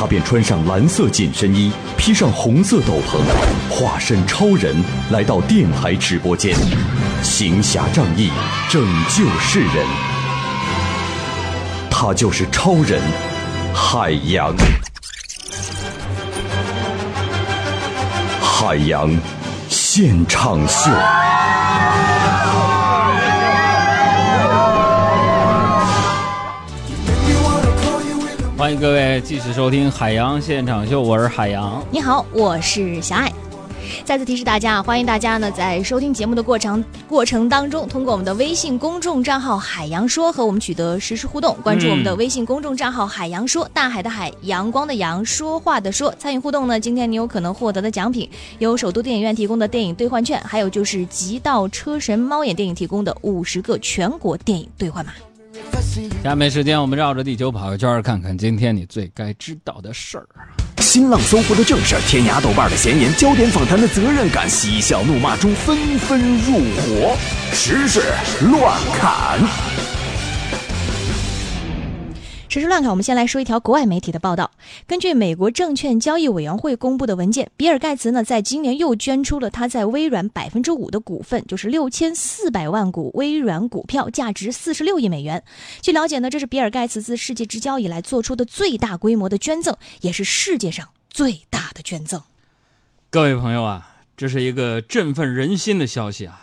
[0.00, 3.18] 他便穿上蓝色紧身衣，披上红色斗篷，
[3.68, 4.76] 化身超人
[5.10, 6.54] 来到电台直播间，
[7.20, 8.30] 行侠仗义，
[8.70, 9.84] 拯救世人。
[11.90, 13.02] 他就是超人
[13.74, 14.54] 海洋，
[18.40, 19.10] 海洋
[19.68, 20.92] 现场秀。
[28.68, 31.82] 欢迎各位继续收听《海洋现场秀》，我是海洋。
[31.90, 33.32] 你好，我是小爱。
[34.04, 41.56] 再次提示大家啊，欢迎大家呢在收听节目的过程过程当中，通过我们的微信公众账号“海洋说”和我们取得实时互动。
[41.62, 46.14] 关注我们的微信公众账号“海洋说”，大海的海，阳光的阳，说话的说。
[46.18, 48.28] 参与互动呢，今天你有可能获得的奖品
[48.58, 55.12] 有首都电影院提供的电影兑换券，还有就是极道车神猫眼电影提供的五十个全国电影兑换码。
[56.22, 60.26] 下面时间，我们绕着地球跑一圈，看看今天你最该知道的事儿。
[60.78, 67.16] 新浪搜狐的正事儿，天涯豆瓣的闲言，焦点访谈的责任感，嬉笑怒骂中纷纷入伙，
[67.52, 68.00] 时事
[68.50, 69.97] 乱砍。
[72.50, 74.50] 时事乱侃，我们先来说一条国外媒体的报道。
[74.86, 85.44] 根据美国证券交易委员会公布的文件，比尔盖茨呢，在今年又捐出了他在微软百分之五的股份，就是六千四百万股微软股票，价值四十六亿美元。
[85.82, 92.22] 据了解呢，这是比尔盖茨自世界之交以来做出的最大规模的捐赠，也是世界上最大的捐赠。
[93.10, 96.40] 各位朋友啊，这是一个振奋人心的消息啊！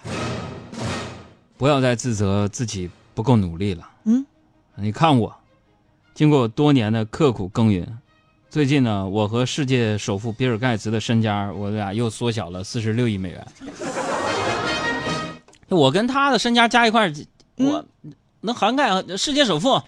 [1.58, 3.90] 不要再自责自己不够努力了。
[4.04, 4.24] 嗯，
[4.76, 5.36] 你看我。
[6.16, 7.86] 经过多年的刻苦耕耘，
[8.50, 13.48] 最近呢，我和世界首富比尔盖茨的身家，我俩又缩小了四十六亿美元。
[15.68, 17.12] 我跟他的身家加一块，
[17.58, 17.86] 我
[18.40, 19.82] 能涵盖世界首富。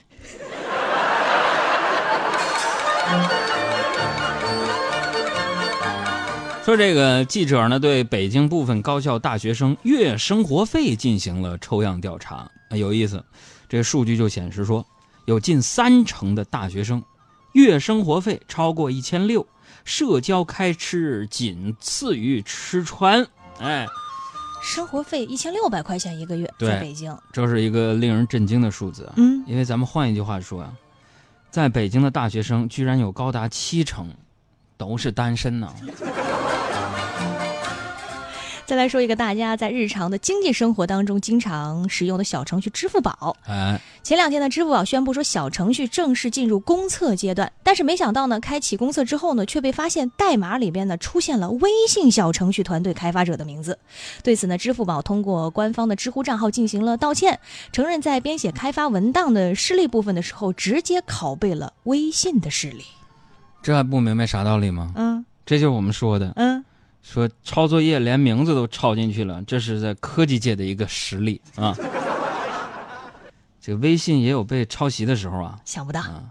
[6.66, 13.24] 说这个记者呢，对北京部分高校大学生月生活费进行了抽样调查，有意思。
[13.70, 14.86] 这数据就显示说。
[15.28, 17.04] 有近三成的大学生，
[17.52, 19.46] 月生活费超过一千六，
[19.84, 23.28] 社交开支仅次于吃穿。
[23.60, 23.86] 哎，
[24.64, 29.12] 生活费一千六百块钱一个月，在北京，这是一个令人震惊的数字。
[29.18, 30.72] 嗯，因为咱们换一句话说啊，
[31.52, 34.09] 在北京的大学生居然有高达七成
[34.78, 35.70] 都是单身呢。
[38.67, 43.33] 再来说一个大家在日常的经济生活当中经常使用的小程序支付宝。
[43.47, 53.79] 哎，前两天呢，支付宝宣布说小程序正式进入公测阶段，但是没想到呢，开启公测之后呢，却被发现代码里边呢出现了微信小程序团队开发者的名字。
[54.22, 57.39] 对此呢，支付宝通过官方的知乎账号进行了道歉，
[57.72, 62.84] 承认在编写开发文档的示例部分的时候，直接拷贝了微信的示例。
[63.63, 64.91] 这还不明白啥道理吗？
[64.97, 66.34] 嗯，这就是我们说的。
[66.35, 66.66] 嗯。
[67.09, 71.73] 说抄作业连名字都抄进去了，这是在科技界的一个实例啊。
[73.62, 76.25] 这个微信也有被抄袭的时候啊，想不到啊。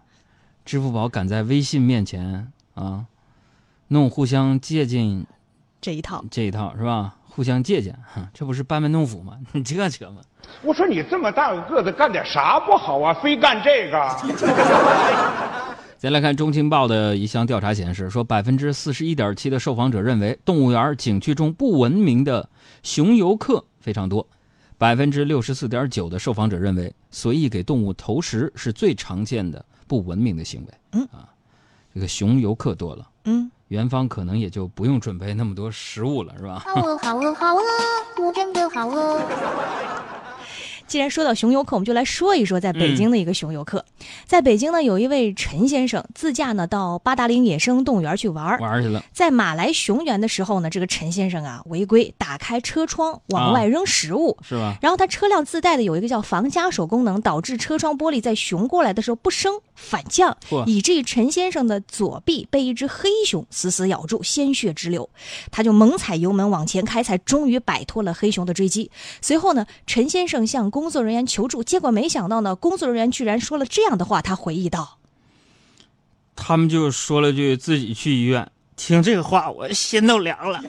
[0.67, 3.07] 支付宝敢在微信面前啊，
[3.89, 5.25] 弄互相借鉴
[5.81, 7.15] 这一套，这一套是吧？
[7.27, 7.99] 互相借鉴，
[8.35, 9.39] 这不是班门弄斧吗？
[9.53, 10.21] 你这扯吗？
[10.61, 13.15] 我说你这么大个个子，干点啥不好啊？
[13.15, 13.97] 非干这个。
[15.99, 22.47] 再来看《中青报》的一项调查显示，说百分之四十一点七的受访者认为动物园景区中不文明的
[22.83, 24.27] 熊游客非常多，
[24.77, 30.75] 百分之六十四点九的受访者认为随意给动物投食是最常见的不文明的行为。
[30.93, 31.27] 嗯啊，
[31.95, 36.59] 这个熊游客多了，嗯，园方可能也就不用准备那么多食物了，是吧？
[36.59, 39.19] 好饿，好饿，好饿，我真的好饿。
[40.87, 43.85] 既然说到熊游客，我们就来说一说在北京的一个熊游客。
[44.27, 49.03] 在北京呢，有一位陈先生自驾呢到八达岭野生动物园去玩玩去了。
[49.13, 54.77] 在马来熊园的时候呢，这个陈先生啊违规打开车窗往外扔食物，是吧？
[54.81, 60.37] 然后他车辆自带的有一个叫防夹手功能，导致车窗玻璃在熊过来的时候不升反降，
[60.67, 65.09] 以至于陈先生的左臂被一只黑熊死死咬住，鲜血直流。
[65.51, 68.91] 他就猛踩油门往前开，才终于摆脱了黑熊的追击。
[69.21, 74.21] 随后呢，陈先生向工作人员求助，结果没想到呢，工作人员居然说了这样的话。
[74.21, 74.99] 他回忆道
[76.37, 78.53] ：“他们就说了句自己去医院。
[78.77, 80.63] 听这个话，我心都凉了。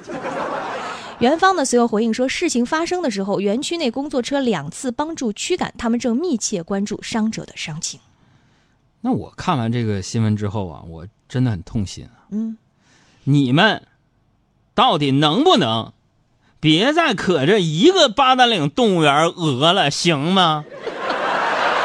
[1.19, 7.99] 园方呢随后回应说，事情发生的时候，园区内工作车两次帮助驱赶，他们正密切关注伤者的伤情。
[9.01, 12.31] 那我看完这个新闻之后啊，我真的很痛心啊！
[12.31, 12.57] 嗯，
[13.25, 13.85] 你们
[14.73, 15.91] 到底能不能
[16.67, 20.65] 别再可这一个八达岭动物园讹了，行吗？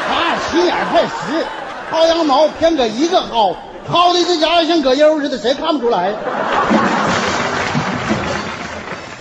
[0.09, 1.45] 他心眼太实，
[1.89, 3.55] 薅羊毛偏搁一个薅，
[3.89, 6.13] 薅的这家伙像葛优似的，谁看不出来？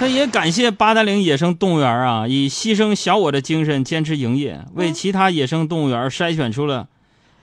[0.01, 6.89] 他也感谢八达岭野生动物园啊，以牺牲小我的精神坚持营业，为其他野生动物园筛选出了，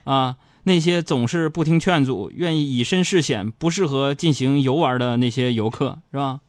[0.04, 0.34] 啊
[0.64, 6.40] 那些总是不听劝阻、愿意以身试险、不适合进行游玩的那些游客，是吧？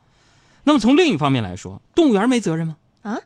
[0.63, 2.77] 那么从另一方面来说，动物园没责任吗？
[3.03, 3.19] 啊，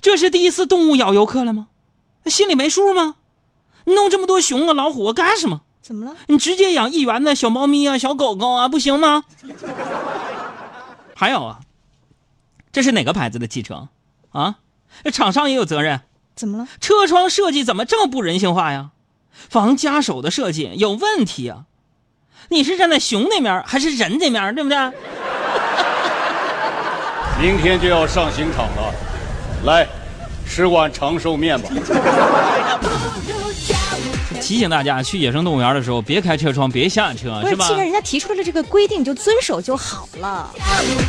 [0.00, 1.68] 这是第一次动物咬游客了吗？
[2.26, 3.16] 心里没数吗？
[3.84, 5.62] 你弄这么多熊啊、老虎啊干什么？
[5.80, 6.14] 怎么了？
[6.26, 9.24] 你直接养一园的小猫咪啊、小狗狗啊，不行吗？
[11.16, 11.60] 还有啊，
[12.70, 13.88] 这是哪个牌子的汽车？
[14.30, 14.56] 啊，
[15.02, 16.02] 这厂商也有责任。
[16.36, 16.68] 怎么了？
[16.80, 18.90] 车窗设计怎么这么不人性化呀？
[19.32, 21.64] 防夹手的设计有问题啊！
[22.50, 24.76] 你是站在熊那面还是人这面，对不对？
[27.40, 28.92] 明天就要上刑场了，
[29.64, 29.86] 来，
[30.44, 31.68] 吃碗长寿面吧。
[34.40, 37.56] 提醒大家，去野生动物园的时候别开车窗，别下车，是吧？
[37.56, 40.50] 不是既然人家提出了这个规定，你就遵守就好了。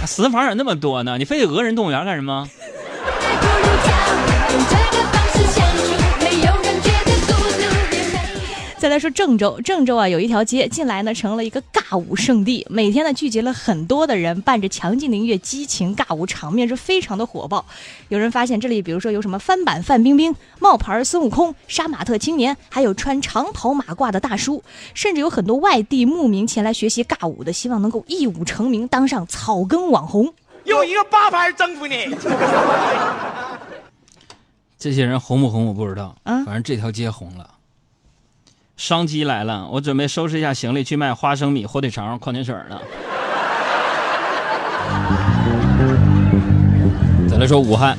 [0.05, 2.47] 死法也那么多呢，你非得讹人动物园干什么？
[8.79, 17.65] 再来说郑州，郑州啊有一条街，近来呢成了一个尬舞圣地，每天呢聚集了很多的人，伴着强劲的音乐，激情尬舞，场面是非常的火爆。
[18.07, 30.33] 有人发现这里，比如说有什么翻版范冰冰、冒牌孙悟空、杀马特青年，还有穿长袍马褂的大叔，甚至有很多外地慕名前来学习尬舞的，希望能够一舞成名，当上草根网红。
[30.63, 32.07] 用一个八拍征服你。
[34.79, 37.55] 这些人红不红我不知道，嗯反正这条街红了。
[38.79, 42.81] 商机来了，我准备收拾一下行李去卖花生米、火腿肠、矿泉水了。
[47.29, 47.97] 再来说武汉，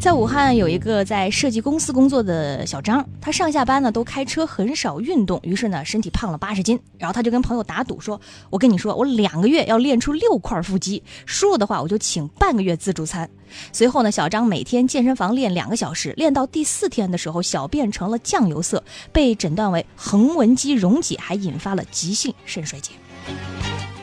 [0.00, 6.80] 在武汉有一个在设计公司工作的小张，他上下班呢都开车，很少运动，于是呢身体胖了八十斤。
[6.96, 8.18] 然后他就跟朋友打赌说
[8.48, 13.28] ：“我跟你说，我两个月要练出六块腹肌，输了的话我就请半个月自助餐。”
[13.74, 18.82] 随后呢，小张每天健身房练两个小时，练到第四天的时候，小便成了酱油色，
[19.12, 22.92] 被诊断为横纹肌溶解，还引发了急性肾衰竭。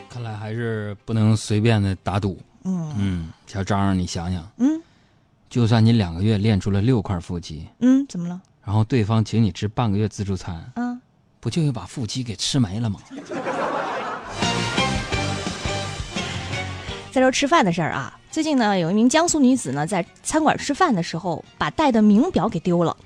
[0.08, 2.38] 看来还是不能随便的打赌。
[2.62, 4.80] 嗯嗯，小张，你想想，嗯
[5.48, 8.40] 就算你两个月练出了六块腹肌，嗯，怎么了？
[8.64, 11.00] 然后对方请你吃半个月自助餐，嗯，
[11.40, 13.00] 不就又把腹肌给吃没了吗？
[17.10, 22.96] 再说吃饭的事儿啊，最近呢，有一名江苏女子呢在餐馆吃饭的时候，把带的名表给丢了。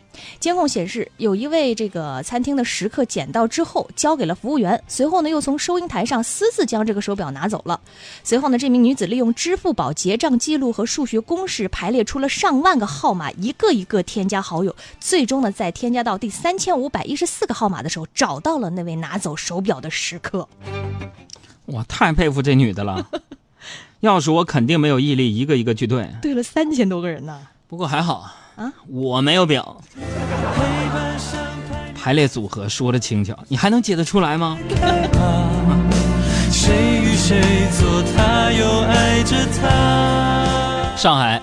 [0.40, 7.80] 监控显示，有一位这个餐厅的食客捡到之后交给了服务员，随后呢又从收银台上私自将这个手表拿走了。
[8.24, 20.46] 随后呢，这名女子利用支付宝结账记录和数学公式排列出了上万个号码，一个一个添加好友，最终呢在添加到第三千五百一十四个号码的时候，找到了那位拿走手表的食客。
[21.64, 23.08] 我太佩服这女的了，
[24.02, 26.08] 要是我肯定没有毅力一个一个去对。
[26.20, 27.38] 对了三千多个人呢。
[27.68, 29.80] 不过还好啊，我没有表。
[31.94, 34.58] 排列组合说的轻巧，你还能解得出来吗？
[36.50, 37.40] 谁与谁
[37.78, 40.96] 做他，又爱着他。
[40.96, 41.40] 上海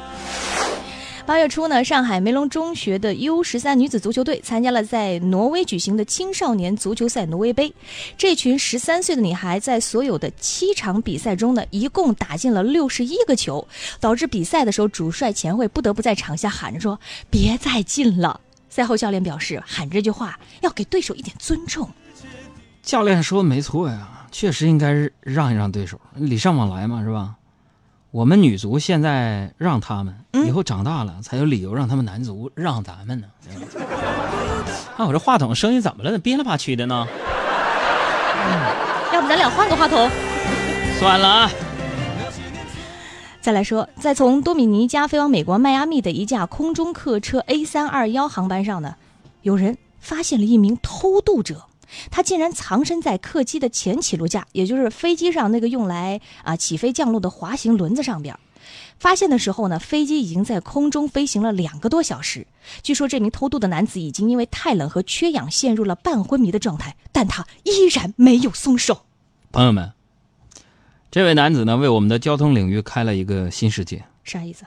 [1.29, 7.71] 八月初呢，上海梅隆中学的 U 十三女子足球队参加了在挪威举行的青少年足球赛挪威杯。
[8.17, 13.67] 这群十三岁的女孩在所有的七场比赛中呢，一共打进了六十一个球，
[13.99, 21.87] 导致比赛的时候主帅钱慧不得不在场下喊着说：“别再进了。”赛后教练表示，喊这句话要给对手一点尊重。
[22.81, 27.35] 教练说没错呀，确实应该让一让对手，礼尚往来嘛，是吧？
[28.11, 30.15] 我们女足现在让他们，
[30.47, 33.27] 以后长大了才有理由让他们男足让咱们呢。
[34.97, 36.17] 啊，我这话筒声音怎么了？
[36.17, 37.05] 憋了吧屈的呢？
[39.13, 40.09] 要不咱俩换个话筒？
[40.97, 41.51] 算了啊。
[43.41, 48.95] 再来说，在从多米尼加飞往美国迈阿密的一架空中客车 A 三二幺航班上呢，
[49.43, 51.65] 有人发现了一名偷渡者。
[52.11, 58.37] 他竟然藏身在客机的前起落架，也就是飞机上那个用来啊起飞降落的滑行轮子上边。
[58.99, 62.45] 发现的时候呢，飞机已经在空中飞行了两个多小时。
[62.83, 69.05] 据说这名偷渡的男子已经因为太冷和缺氧陷入了半昏迷的状态，但他依然没有松手。
[69.51, 69.93] 朋友们，
[71.09, 74.03] 这位男子呢，为我们的交通领域开了一个新世界。
[74.23, 74.65] 啥意思？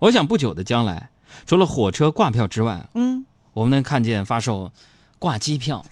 [0.00, 1.08] 我想不久的将来，
[1.46, 3.24] 除了火车挂票之外，嗯，
[3.54, 4.70] 我们能看见发售
[5.18, 5.82] 挂机票。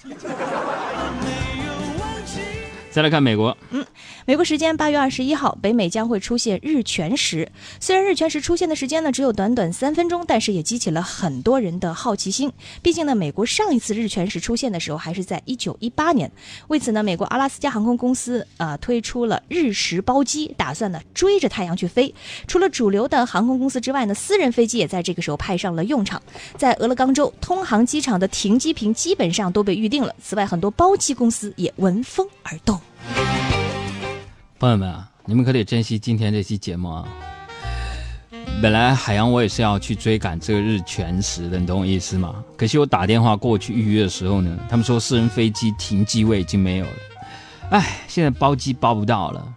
[2.90, 3.84] 再来看美国，嗯，
[4.24, 7.50] 美国时间八月二十一号，北美将会出现日全食。
[7.80, 12.52] 虽然日全食出现的时间呢只有短短三分钟，但是也激起了很多人的好奇心。
[12.82, 16.30] 毕竟呢，美国上一次日全食出现的时候还是在一九一八年。
[16.68, 22.14] 为此呢，美国阿拉斯加航空公司啊、推出了日食包机，打算呢追着太阳去飞。
[22.46, 26.22] 除了主流的航空公司之外呢，私人飞机也在这个时候派上了用场。
[26.56, 30.14] 在俄勒冈州，通航机场的停机坪基本上都被预定了。
[30.22, 32.80] 此外，很多包机公司也闻风而动。
[34.62, 37.04] 朋友们啊，你们可得珍惜今天这期节目啊！
[38.62, 42.32] 本来海洋我也是要去追赶这个日全食的，你懂我意思吗？
[42.56, 46.92] 可惜我打电话过去预约的时候呢，他们说私人飞机停机位已经没有了。
[47.70, 49.52] 哎，现在包机包不到了，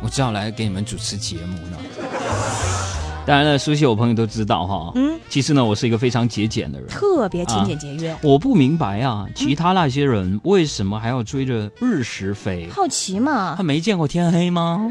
[0.00, 1.76] 我只好来给你们主持节目呢。
[3.30, 8.12] 当然了，熟悉我朋友都知道哈，嗯，其实呢，我是一个非常节俭的人，特别勤俭节约。
[8.22, 12.68] 我不明白啊，其他那些人为什么还要追着日食飞？
[12.74, 13.54] 好奇嘛？
[13.56, 14.90] 他没见过天黑吗？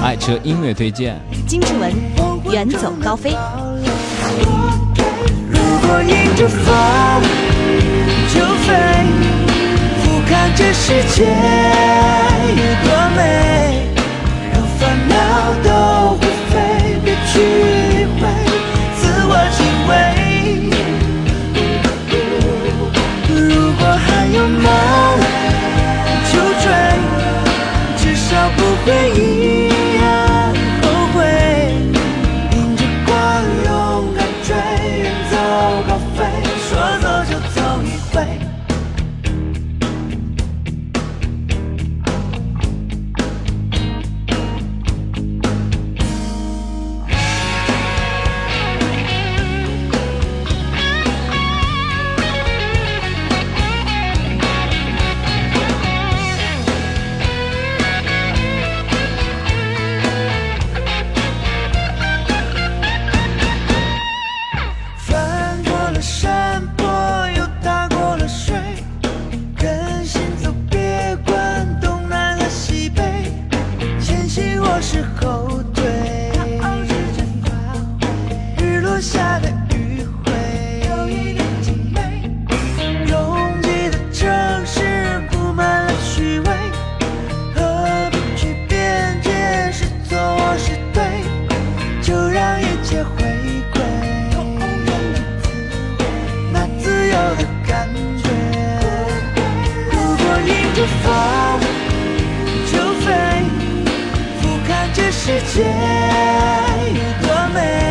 [0.00, 1.92] 爱车音乐推荐，金志文
[2.52, 3.32] 《远走高飞》。
[5.50, 6.64] 如果迎着风
[8.32, 8.72] 就飞，
[9.98, 11.26] 俯瞰这世界
[105.38, 107.85] 世界有多美，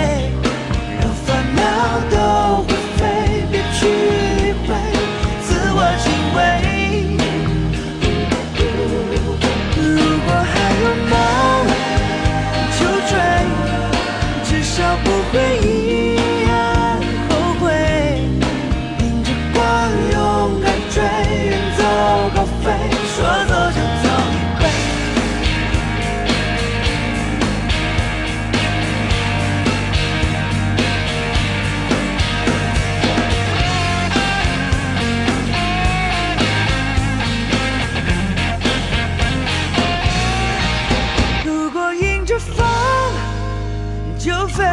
[44.48, 44.64] 飞，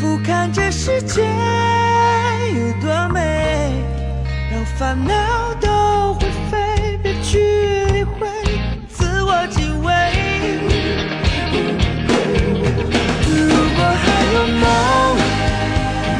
[0.00, 3.72] 俯瞰这世界有多美，
[4.50, 8.28] 让烦恼都会飞，别去理会，
[8.88, 9.92] 自我敬畏。
[13.26, 13.32] 如
[13.74, 14.04] 果还
[14.34, 14.64] 有梦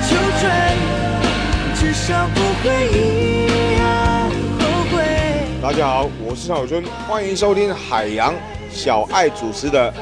[0.09, 0.11] 就
[0.41, 0.43] 追，
[1.75, 3.81] 至少不会一样
[4.59, 4.61] 后
[4.91, 5.05] 悔。
[5.63, 8.35] 大家好，我是邵小春，欢迎收听海洋
[8.71, 9.93] 小爱主持的《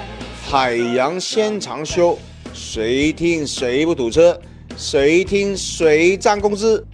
[0.52, 2.14] 海洋现场秀》，
[2.52, 4.36] 谁听谁不堵车，
[4.76, 6.84] 谁听谁涨工资。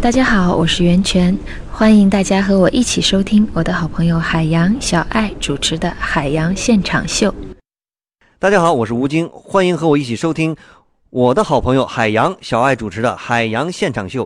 [0.00, 1.36] 大家好，我是袁泉，
[1.68, 7.28] 欢迎大家和我一起收听我的好朋友海洋小爱主持的《海洋现场秀》。
[8.38, 10.56] 大家好，我是吴京，欢迎和我一起收听
[11.10, 14.24] 我的好朋友海洋小爱主持的《海洋现场秀》，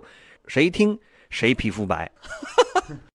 [0.49, 0.99] 谁听
[1.31, 2.11] 谁皮肤白。